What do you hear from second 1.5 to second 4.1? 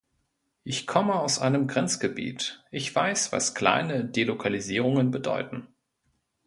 Grenzgebiet, ich weiß, was kleine